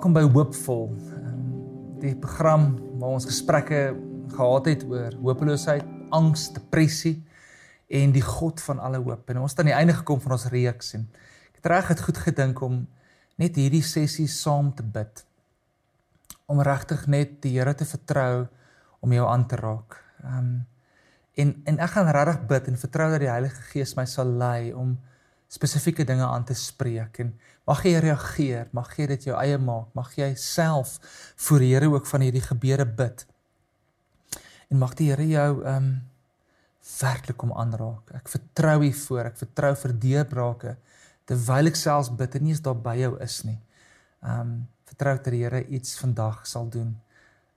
Welkom 0.00 0.14
by 0.16 0.32
Hoopvol. 0.32 0.86
Ehm, 1.12 1.98
die 2.00 2.14
program 2.16 2.62
waar 2.96 3.18
ons 3.18 3.26
gesprekke 3.28 3.92
gehad 4.32 4.64
het 4.64 4.84
oor 4.88 5.12
hopeloosheid, 5.12 5.84
angs, 6.08 6.46
depressie 6.56 7.18
en 7.86 8.14
die 8.14 8.22
God 8.24 8.62
van 8.64 8.78
alle 8.80 8.96
hoop. 8.96 9.28
En 9.28 9.42
ons 9.42 9.52
het 9.52 9.60
aan 9.60 9.68
die 9.68 9.74
einde 9.76 9.92
gekom 9.92 10.22
van 10.24 10.32
ons 10.32 10.46
reeks 10.48 10.94
en 10.96 11.04
ek 11.50 11.60
het 11.60 11.66
reg 11.66 11.92
het 11.92 12.00
goed 12.00 12.16
gedink 12.16 12.62
om 12.64 12.86
net 13.36 13.60
hierdie 13.60 13.82
sessie 13.84 14.24
saam 14.24 14.72
te 14.72 14.82
bid. 14.82 15.20
Om 16.48 16.64
regtig 16.64 17.04
net 17.04 17.42
die 17.44 17.58
Here 17.58 17.76
te 17.76 17.84
vertrou 17.84 18.48
om 19.04 19.12
jou 19.12 19.28
aan 19.28 19.44
te 19.52 19.60
raak. 19.60 20.00
Ehm 20.24 20.38
um, 20.38 20.66
en 21.36 21.54
en 21.64 21.78
ek 21.78 21.92
gaan 21.98 22.08
regtig 22.08 22.46
bid 22.46 22.72
en 22.72 22.84
vertrou 22.88 23.10
dat 23.10 23.20
die 23.20 23.34
Heilige 23.34 23.68
Gees 23.68 23.92
my 24.00 24.08
sal 24.08 24.32
lei 24.32 24.72
om 24.72 24.96
spesifieke 25.50 26.04
dinge 26.06 26.26
aan 26.26 26.44
te 26.46 26.54
spreek 26.54 27.18
en 27.24 27.32
mag 27.66 27.82
jy 27.86 27.98
reageer, 28.02 28.68
mag 28.76 28.92
jy 28.98 29.06
dit 29.10 29.26
jou 29.30 29.36
eie 29.38 29.58
maak, 29.58 29.90
mag 29.98 30.12
jy 30.18 30.30
self 30.38 30.98
voor 31.46 31.64
die 31.64 31.72
Here 31.74 31.90
ook 31.90 32.06
van 32.06 32.24
hierdie 32.26 32.44
gebede 32.44 32.86
bid. 32.86 33.26
En 34.70 34.78
mag 34.78 34.94
die 34.98 35.10
Here 35.10 35.26
jou 35.26 35.50
ehm 35.64 35.76
um, 35.76 35.90
werklik 37.00 37.36
kom 37.36 37.52
aanraak. 37.52 38.08
Ek 38.16 38.28
vertrou 38.32 38.78
U 38.82 38.92
voor, 39.02 39.26
ek 39.28 39.36
vertrou 39.38 39.74
vir 39.82 39.92
deurbrake 40.04 40.76
terwyl 41.28 41.70
ek 41.70 41.76
selfs 41.78 42.10
bid 42.18 42.34
en 42.34 42.42
nie 42.46 42.54
eens 42.54 42.62
daar 42.64 42.78
by 42.78 42.96
jou 42.98 43.12
is 43.22 43.40
nie. 43.46 43.58
Ehm 44.22 44.40
um, 44.40 44.54
vertrou 44.90 45.16
dat 45.18 45.32
die 45.32 45.42
Here 45.44 45.64
iets 45.66 45.98
vandag 46.00 46.46
sal 46.46 46.70
doen 46.70 46.94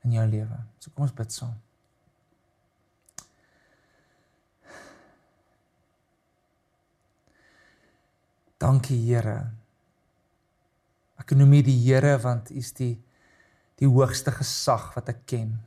in 0.06 0.18
jou 0.18 0.26
lewe. 0.30 0.60
So 0.80 0.92
kom 0.94 1.08
ons 1.08 1.16
bid 1.18 1.34
saam. 1.34 1.56
Dankie 8.64 8.95
Here. 9.09 9.42
Ek 11.19 11.33
noem 11.36 11.58
U 11.58 11.64
die 11.67 11.75
Here 11.83 12.14
want 12.23 12.47
U 12.53 12.61
is 12.61 12.72
die 12.78 12.95
die 13.81 13.89
hoogste 13.89 14.31
gesag 14.31 14.94
wat 14.95 15.09
ek 15.11 15.25
ken. 15.28 15.58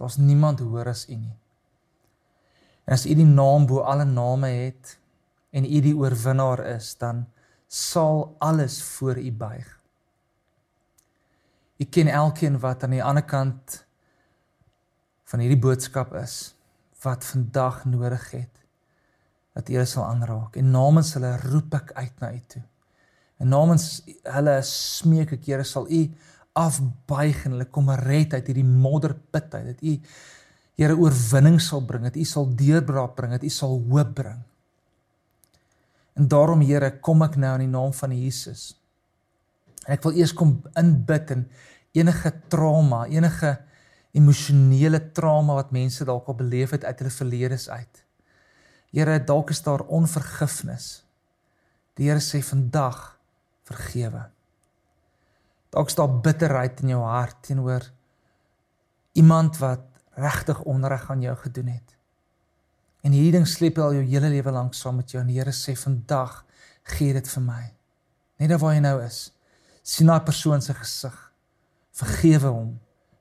Daar's 0.00 0.16
niemand 0.16 0.62
hoër 0.64 0.88
as 0.94 1.02
U 1.10 1.16
nie. 1.18 1.34
En 2.86 2.94
as 2.96 3.04
U 3.04 3.12
die 3.18 3.26
naam 3.28 3.66
bo 3.68 3.82
alle 3.84 4.06
name 4.08 4.48
het 4.54 4.94
en 5.52 5.66
U 5.68 5.80
die 5.84 5.92
oorwinnaar 5.92 6.62
is, 6.70 6.94
dan 6.96 7.26
sal 7.68 8.30
alles 8.40 8.78
voor 8.94 9.20
U 9.20 9.32
buig. 9.42 9.68
U 11.76 11.84
ken 11.84 12.08
elkeen 12.08 12.56
wat 12.62 12.86
aan 12.86 12.96
die 12.96 13.04
ander 13.04 13.26
kant 13.28 13.82
van 15.28 15.44
hierdie 15.44 15.60
boodskap 15.60 16.16
is 16.16 16.54
wat 17.04 17.28
vandag 17.28 17.84
nodig 17.84 18.30
het 18.38 18.57
dat 19.58 19.70
U 19.74 19.84
sal 19.86 20.06
aanraak 20.06 20.56
en 20.60 20.70
namens 20.70 21.16
hulle 21.16 21.34
roep 21.48 21.74
ek 21.80 21.92
uit 21.98 22.20
na 22.22 22.30
U 22.30 22.42
toe. 22.54 22.62
En 23.42 23.50
namens 23.50 23.86
hulle 24.06 24.56
smeek 24.66 25.34
ek 25.38 25.48
Here 25.50 25.66
sal 25.66 25.88
U 25.90 26.02
afbuig 26.58 27.44
en 27.46 27.56
hulle 27.56 27.68
kom 27.70 27.90
red 28.02 28.34
uit 28.34 28.50
hierdie 28.50 28.66
modderput 28.66 29.54
uit. 29.58 29.72
Dat 29.72 29.82
U 29.82 29.96
Here 30.78 30.94
oorwinning 30.94 31.58
sal 31.58 31.82
bring, 31.82 32.04
dat 32.06 32.16
U 32.18 32.24
sal 32.26 32.46
deurbraak 32.54 33.16
bring, 33.18 33.34
dat 33.34 33.46
U 33.46 33.50
sal 33.50 33.80
hoop 33.90 34.12
bring. 34.14 34.38
En 36.18 36.28
daarom 36.30 36.62
Here, 36.62 36.92
kom 37.02 37.24
ek 37.26 37.34
nou 37.38 37.56
in 37.58 37.66
die 37.66 37.72
naam 37.72 37.90
van 37.94 38.14
Jesus. 38.14 38.72
En 39.86 39.96
ek 39.96 40.06
wil 40.06 40.20
eers 40.20 40.34
kom 40.38 40.60
inbid 40.78 41.34
in 41.34 41.48
enige 41.98 42.30
trauma, 42.52 43.06
enige 43.10 43.56
emosionele 44.14 45.00
trauma 45.14 45.58
wat 45.58 45.74
mense 45.74 46.06
dalk 46.06 46.30
al 46.30 46.38
beleef 46.38 46.76
het 46.76 46.86
uit 46.86 47.02
hulle 47.02 47.14
verledes 47.14 47.66
uit. 47.70 48.04
Here, 48.90 49.18
dalk 49.24 49.50
is 49.50 49.60
daar 49.62 49.84
onvergifnis. 49.92 51.02
Die 51.98 52.08
Here 52.08 52.22
sê 52.24 52.40
vandag 52.44 53.18
vergewe. 53.68 54.28
Dalk 55.74 55.90
is 55.90 55.98
daar 55.98 56.20
bitterheid 56.24 56.80
in 56.80 56.94
jou 56.94 57.02
hart 57.04 57.42
teenoor 57.44 57.84
iemand 59.18 59.58
wat 59.58 59.84
regtig 60.18 60.60
onreg 60.62 61.10
aan 61.10 61.22
jou 61.22 61.34
gedoen 61.36 61.72
het. 61.74 61.96
En 63.02 63.12
hierdie 63.12 63.34
ding 63.34 63.46
sleep 63.48 63.78
al 63.78 63.98
jou 63.98 64.04
hele 64.06 64.30
lewe 64.32 64.52
lank 64.54 64.74
saam 64.74 64.98
met 65.00 65.10
jou 65.12 65.20
en 65.22 65.28
die 65.30 65.38
Here 65.38 65.52
sê 65.54 65.74
vandag 65.78 66.44
gee 66.96 67.12
dit 67.12 67.28
vir 67.34 67.44
my. 67.44 67.64
Net 68.38 68.54
waar 68.60 68.74
jy 68.74 68.84
nou 68.84 68.98
is. 69.04 69.32
sien 69.82 70.06
daai 70.06 70.20
persoon 70.20 70.60
se 70.60 70.74
gesig. 70.76 71.14
Vergewe 71.96 72.50
hom. 72.52 72.72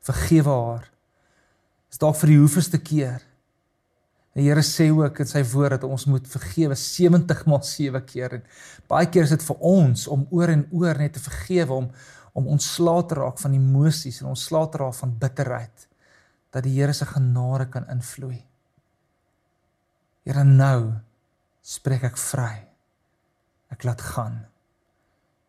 Vergewe 0.04 0.52
haar. 0.52 0.90
Is 1.92 1.98
dalk 1.98 2.18
vir 2.20 2.34
die 2.34 2.40
hoeveelste 2.42 2.80
keer 2.84 3.24
Die 4.38 4.46
Here 4.46 4.62
sê 4.62 4.92
ook 4.94 5.24
in 5.24 5.30
sy 5.30 5.42
woord 5.50 5.80
dat 5.80 5.88
ons 5.88 6.06
moet 6.06 6.28
vergewe 6.30 6.76
70 6.78 7.40
maal 7.50 7.64
7 7.66 8.04
keer 8.06 8.38
en 8.38 8.44
baie 8.90 9.10
keer 9.10 9.26
is 9.26 9.34
dit 9.34 9.46
vir 9.48 9.64
ons 9.66 10.04
om 10.14 10.28
oor 10.30 10.54
en 10.54 10.68
oor 10.78 11.02
net 11.02 11.18
te 11.18 11.24
vergewe 11.24 11.82
om 11.82 11.90
om 12.38 12.52
ontslae 12.54 13.02
te 13.10 13.16
raak 13.18 13.40
van 13.42 13.56
emosies 13.58 14.20
en 14.22 14.30
ontslae 14.30 14.68
te 14.70 14.78
raak 14.78 14.94
van 15.00 15.16
bitterheid 15.24 15.88
dat 16.54 16.68
die 16.68 16.76
Here 16.78 16.94
se 16.94 17.08
genade 17.10 17.66
kan 17.74 17.88
invloei. 17.90 18.38
Here 20.22 20.44
nou 20.46 20.94
spreek 21.66 22.06
ek 22.12 22.22
vry. 22.22 22.54
Ek 23.74 23.84
laat 23.90 24.06
gaan. 24.14 24.38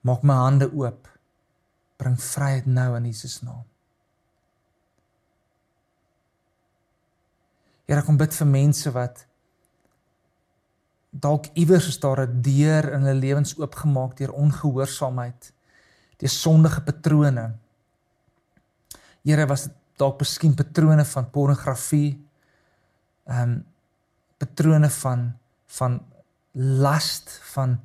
Maak 0.00 0.24
my 0.24 0.38
hande 0.40 0.70
oop. 0.72 1.10
Bring 2.00 2.16
vryheid 2.16 2.66
nou 2.66 2.94
in 2.96 3.10
Jesus 3.10 3.42
naam. 3.44 3.66
Here 7.88 8.04
kom 8.04 8.18
bid 8.20 8.34
vir 8.36 8.48
mense 8.50 8.90
wat 8.92 9.22
dalk 11.08 11.48
iewers 11.56 11.88
is 11.88 12.00
daar 12.00 12.20
'n 12.26 12.42
deur 12.44 12.92
in 12.92 13.06
hulle 13.06 13.20
lewens 13.20 13.56
oopgemaak 13.56 14.16
deur 14.16 14.32
ongehoorsaamheid, 14.32 15.52
deur 16.20 16.28
sondige 16.28 16.80
patrone. 16.80 17.54
Here 19.24 19.46
was 19.46 19.62
dit 19.62 19.72
dalk 19.96 20.20
miskien 20.20 20.54
patrone 20.54 21.04
van 21.04 21.30
pornografie, 21.30 22.20
ehm 23.26 23.42
um, 23.42 23.64
patrone 24.38 24.90
van 24.90 25.32
van 25.66 26.00
lust 26.52 27.40
van 27.54 27.80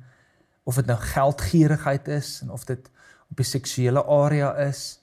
of 0.64 0.74
dit 0.74 0.86
nou 0.86 0.98
geldgierigheid 0.98 2.08
is 2.08 2.40
en 2.42 2.50
of 2.50 2.64
dit 2.64 2.90
op 3.30 3.36
die 3.36 3.46
seksuele 3.46 4.04
area 4.04 4.54
is 4.56 5.00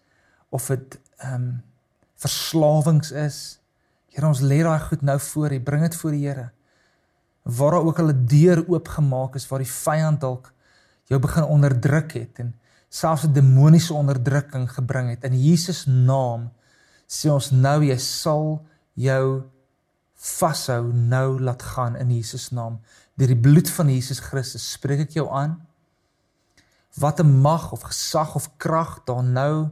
of 0.49 0.67
dit 0.67 0.99
ehm 1.17 1.33
um, 1.33 1.63
verslawings 2.15 3.11
is 3.11 3.60
Here 4.11 4.27
ons 4.27 4.41
lê 4.43 4.59
daai 4.63 4.79
goed 4.79 5.03
nou 5.07 5.17
voor 5.19 5.53
U, 5.55 5.59
bring 5.63 5.85
dit 5.87 5.95
voor 5.95 6.15
die 6.15 6.25
Here. 6.27 6.49
Waar 7.43 7.77
daar 7.77 7.85
ook 7.87 7.99
al 7.99 8.11
'n 8.11 8.25
deur 8.25 8.65
oopgemaak 8.67 9.35
is 9.35 9.47
waar 9.47 9.59
die 9.59 9.71
vyand 9.71 10.21
dalk 10.21 10.53
jou 11.07 11.19
begin 11.19 11.43
onderdruk 11.43 12.11
het 12.13 12.39
en 12.39 12.55
selfs 12.89 13.23
'n 13.23 13.33
demoniese 13.33 13.93
onderdrukking 13.93 14.71
gebring 14.71 15.09
het. 15.09 15.23
In 15.23 15.41
Jesus 15.41 15.85
naam 15.85 16.51
sê 17.07 17.29
ons 17.29 17.51
nou 17.51 17.83
jy 17.83 17.97
sal 17.97 18.65
jou 18.93 19.43
vashou 20.15 20.93
nou 20.93 21.39
laat 21.39 21.63
gaan 21.63 21.95
in 21.95 22.11
Jesus 22.11 22.51
naam. 22.51 22.79
Deur 23.15 23.27
die 23.27 23.39
bloed 23.39 23.69
van 23.69 23.89
Jesus 23.89 24.19
Christus 24.19 24.71
spreek 24.71 24.99
ek 24.99 25.11
jou 25.11 25.29
aan. 25.29 25.67
Wat 26.95 27.19
'n 27.19 27.41
mag 27.41 27.71
of 27.71 27.81
gesag 27.81 28.35
of 28.35 28.57
krag 28.57 29.03
daar 29.05 29.23
nou 29.23 29.69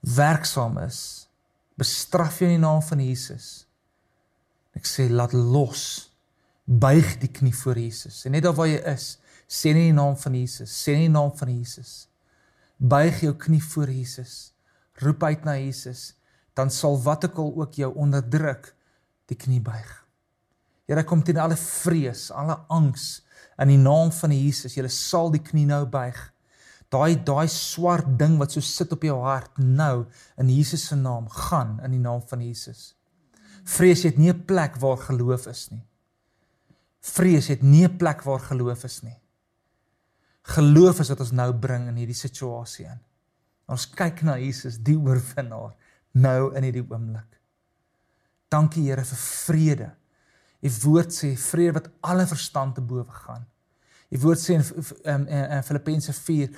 werksaam 0.00 0.78
is 0.78 1.27
bestraf 1.78 2.40
jou 2.42 2.48
in 2.50 2.58
die 2.58 2.64
naam 2.64 2.82
van 2.82 3.00
Jesus. 3.02 3.48
Ek 4.76 4.86
sê 4.86 5.08
laat 5.10 5.34
los. 5.36 5.84
Buig 6.68 7.16
die 7.22 7.30
knie 7.32 7.54
voor 7.54 7.78
Jesus. 7.80 8.24
En 8.26 8.34
net 8.36 8.44
daar 8.44 8.56
waar 8.56 8.68
jy 8.68 8.80
is, 8.92 9.16
sê 9.48 9.72
in 9.72 9.80
die 9.80 9.96
naam 9.96 10.18
van 10.20 10.36
Jesus, 10.36 10.74
sê 10.74 10.96
in 10.98 11.06
die 11.06 11.14
naam 11.14 11.32
van 11.38 11.52
Jesus. 11.54 11.92
Buig 12.76 13.22
jou 13.24 13.32
knie 13.40 13.62
voor 13.64 13.90
Jesus. 13.90 14.52
Roep 15.00 15.22
uit 15.24 15.46
na 15.46 15.54
Jesus, 15.56 16.12
dan 16.58 16.70
sal 16.74 16.98
wat 17.04 17.28
ek 17.28 17.38
al 17.38 17.54
ook 17.62 17.78
jou 17.78 17.88
onderdruk, 18.02 18.72
die 19.30 19.38
knie 19.38 19.62
buig. 19.62 19.88
Here 20.88 21.04
kom 21.06 21.22
teen 21.22 21.38
alle 21.40 21.56
vrees, 21.60 22.28
alle 22.34 22.56
angs 22.72 23.20
in 23.60 23.70
die 23.70 23.80
naam 23.80 24.10
van 24.14 24.34
Jesus. 24.34 24.74
Jy 24.76 24.88
sal 24.92 25.30
die 25.32 25.42
knie 25.44 25.66
nou 25.68 25.84
buig 25.88 26.18
daai 26.92 27.16
daai 27.24 27.48
swart 27.52 28.18
ding 28.18 28.38
wat 28.40 28.52
so 28.52 28.60
sit 28.64 28.92
op 28.92 29.02
jou 29.04 29.18
hart 29.22 29.58
nou 29.58 30.06
in 30.40 30.48
Jesus 30.48 30.86
se 30.88 30.96
naam 30.96 31.28
gaan 31.28 31.78
in 31.84 31.96
die 31.96 32.02
naam 32.02 32.22
van 32.30 32.40
Jesus. 32.44 32.94
Vrees 33.68 34.02
het 34.02 34.16
nie 34.16 34.32
'n 34.32 34.44
plek 34.44 34.76
waar 34.76 34.96
geloof 34.96 35.46
is 35.46 35.68
nie. 35.70 35.84
Vrees 37.00 37.48
het 37.48 37.62
nie 37.62 37.84
'n 37.84 37.96
plek 37.96 38.22
waar 38.22 38.40
geloof 38.40 38.84
is 38.84 39.02
nie. 39.02 39.20
Geloof 40.42 41.00
is 41.00 41.08
wat 41.08 41.20
ons 41.20 41.32
nou 41.32 41.52
bring 41.52 41.88
in 41.88 41.96
hierdie 41.96 42.14
situasie 42.14 42.86
in. 42.86 43.00
Ons 43.68 43.86
kyk 43.90 44.22
na 44.22 44.38
Jesus, 44.38 44.78
die 44.78 44.96
oorwinnaar, 44.96 45.74
nou 46.12 46.54
in 46.56 46.62
hierdie 46.62 46.86
oomblik. 46.88 47.40
Dankie 48.48 48.86
Here 48.88 49.04
vir 49.04 49.18
vrede. 49.18 49.90
U 50.60 50.70
woord 50.82 51.12
sê 51.12 51.34
vrede 51.36 51.72
wat 51.72 51.90
alle 52.00 52.26
verstand 52.26 52.74
te 52.74 52.80
bowe 52.80 53.04
gaan. 53.04 53.46
U 54.10 54.18
woord 54.18 54.40
sê 54.40 54.56
in, 54.56 54.64
in, 55.04 55.26
in, 55.28 55.50
in 55.58 55.62
Filippense 55.62 56.12
4 56.12 56.48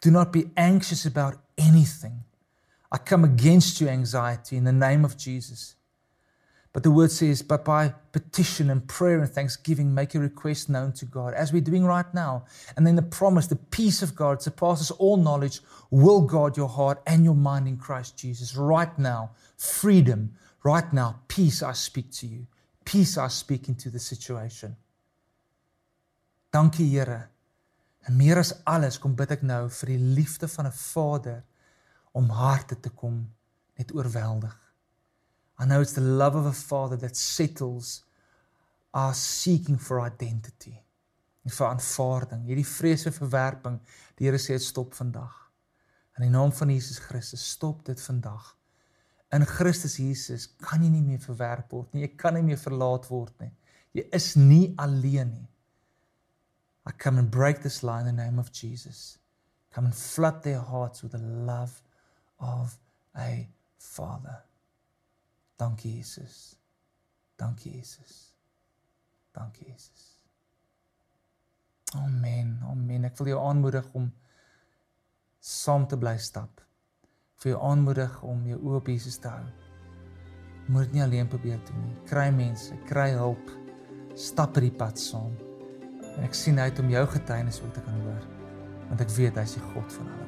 Do 0.00 0.10
not 0.10 0.32
be 0.32 0.50
anxious 0.56 1.04
about 1.04 1.36
anything. 1.56 2.24
I 2.90 2.98
come 2.98 3.24
against 3.24 3.80
you, 3.80 3.88
anxiety, 3.88 4.56
in 4.56 4.64
the 4.64 4.72
name 4.72 5.04
of 5.04 5.16
Jesus. 5.16 5.74
But 6.72 6.82
the 6.82 6.90
word 6.90 7.10
says, 7.10 7.42
but 7.42 7.64
by 7.64 7.94
petition 8.12 8.70
and 8.70 8.86
prayer 8.86 9.20
and 9.20 9.28
thanksgiving, 9.28 9.94
make 9.94 10.14
your 10.14 10.22
request 10.22 10.68
known 10.68 10.92
to 10.92 11.06
God, 11.06 11.34
as 11.34 11.52
we're 11.52 11.60
doing 11.60 11.84
right 11.84 12.12
now. 12.14 12.44
And 12.76 12.86
then 12.86 12.94
the 12.94 13.02
promise, 13.02 13.46
the 13.46 13.56
peace 13.56 14.02
of 14.02 14.14
God 14.14 14.42
surpasses 14.42 14.90
all 14.92 15.16
knowledge, 15.16 15.60
will 15.90 16.20
guard 16.20 16.56
your 16.56 16.68
heart 16.68 17.02
and 17.06 17.24
your 17.24 17.34
mind 17.34 17.66
in 17.66 17.78
Christ 17.78 18.16
Jesus. 18.16 18.54
Right 18.54 18.96
now, 18.98 19.30
freedom. 19.56 20.34
Right 20.62 20.92
now, 20.92 21.20
peace 21.28 21.62
I 21.62 21.72
speak 21.72 22.12
to 22.12 22.26
you. 22.26 22.46
Peace 22.84 23.18
I 23.18 23.28
speak 23.28 23.68
into 23.68 23.90
the 23.90 23.98
situation. 23.98 24.76
Dankie 26.52 26.88
Here. 26.88 27.30
En 28.08 28.16
meer 28.16 28.40
as 28.40 28.54
alles 28.64 28.96
kom 28.98 29.12
bid 29.16 29.34
ek 29.36 29.42
nou 29.44 29.66
vir 29.68 29.92
die 29.92 30.00
liefde 30.16 30.48
van 30.48 30.66
'n 30.66 30.72
Vader 30.72 31.42
om 32.16 32.30
harte 32.32 32.80
te 32.80 32.90
kom 32.90 33.26
net 33.76 33.92
oorweldig. 33.94 34.56
I 35.60 35.64
know 35.64 35.80
it's 35.80 35.92
the 35.92 36.00
love 36.00 36.38
of 36.38 36.46
a 36.46 36.52
father 36.52 36.96
that 36.98 37.16
settles 37.16 38.04
our 38.90 39.14
seeking 39.14 39.80
for 39.80 40.06
identity. 40.06 40.78
En 41.44 41.50
vir 41.50 41.66
aanvaarding, 41.66 42.46
hierdie 42.46 42.66
vrese 42.66 43.12
verwerping, 43.12 43.78
die 44.16 44.26
Here 44.26 44.38
sê 44.38 44.56
dit 44.56 44.62
stop 44.62 44.94
vandag. 44.94 45.34
In 46.16 46.22
die 46.22 46.30
naam 46.30 46.52
van 46.52 46.70
Jesus 46.70 46.98
Christus, 46.98 47.50
stop 47.50 47.84
dit 47.84 48.00
vandag. 48.00 48.56
In 49.32 49.44
Christus 49.46 49.98
Jesus 50.00 50.48
kan 50.56 50.82
jy 50.82 50.90
nie 50.90 51.04
meer 51.04 51.20
verwerp 51.20 51.72
word 51.72 51.92
nie. 51.92 52.06
Jy 52.06 52.14
kan 52.16 52.34
nie 52.34 52.42
meer 52.42 52.58
verlaat 52.58 53.06
word 53.10 53.34
nie. 53.40 53.52
Jy 53.92 54.08
is 54.16 54.34
nie 54.36 54.72
alleen 54.80 55.30
nie. 55.34 55.48
I 56.88 56.92
come 56.92 57.18
and 57.18 57.30
break 57.30 57.60
this 57.62 57.82
lie 57.82 58.00
in 58.00 58.06
the 58.06 58.12
name 58.12 58.38
of 58.38 58.50
Jesus. 58.50 59.18
Come 59.70 59.84
and 59.84 59.94
flood 59.94 60.42
their 60.42 60.60
hearts 60.60 61.02
with 61.02 61.12
the 61.12 61.18
love 61.18 61.82
of 62.40 62.78
a 63.14 63.46
father. 63.78 64.38
Dankie 65.60 65.96
Jesus. 65.96 66.56
Dankie 67.38 67.72
Jesus. 67.72 68.32
Dankie 69.36 69.66
Jesus. 69.66 70.14
Amen. 71.94 72.58
Amen. 72.70 73.04
Ek 73.04 73.18
wil 73.20 73.34
jou 73.34 73.42
aanmoedig 73.42 73.84
om 73.96 74.08
saam 75.40 75.84
te 75.88 75.98
bly 76.00 76.16
stap. 76.16 76.62
Vir 77.42 77.52
jou 77.52 77.60
aanmoedig 77.68 78.16
om 78.24 78.46
jou 78.48 78.58
oë 78.62 78.80
op 78.80 78.88
Jesus 78.88 79.20
te 79.20 79.28
hou. 79.28 79.44
Moet 80.72 80.96
nie 80.96 81.04
alleen 81.04 81.28
probeer 81.28 81.60
doen 81.68 81.84
nie. 81.84 81.98
Kry 82.08 82.30
mense, 82.32 82.76
kry 82.88 83.10
hulp. 83.16 83.52
Stap 84.16 84.56
hierdie 84.56 84.74
pad 84.80 85.00
saam. 85.00 85.36
En 86.18 86.26
ek 86.26 86.34
sien 86.34 86.58
uit 86.58 86.78
om 86.82 86.90
jou 86.90 87.06
getuienis 87.06 87.60
ook 87.62 87.74
te 87.74 87.80
kan 87.86 87.94
hoor, 88.02 88.22
want 88.88 89.00
ek 89.00 89.10
weet 89.14 89.34
hy's 89.38 89.54
die 89.54 89.62
God 89.70 89.92
van 89.94 90.06
alle. 90.10 90.26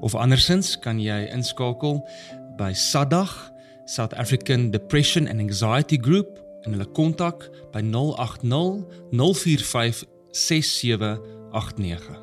Of 0.00 0.14
andersins 0.14 0.78
kan 0.78 1.00
jy 1.00 1.28
inskakel 1.32 2.08
by 2.56 2.72
SADAG, 2.72 3.52
South 3.84 4.14
African 4.14 4.70
Depression 4.70 5.28
and 5.28 5.40
Anxiety 5.40 5.98
Group 6.00 6.42
en 6.62 6.72
hulle 6.74 6.88
kontak 6.94 7.50
by 7.72 7.82
080 7.82 8.86
045 9.10 10.04
6789. 10.32 12.21